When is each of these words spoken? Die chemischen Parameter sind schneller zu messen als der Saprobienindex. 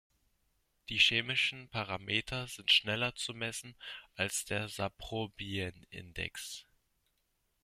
Die 0.89 0.97
chemischen 0.97 1.69
Parameter 1.69 2.47
sind 2.47 2.71
schneller 2.71 3.13
zu 3.13 3.35
messen 3.35 3.75
als 4.15 4.45
der 4.45 4.67
Saprobienindex. 4.67 6.65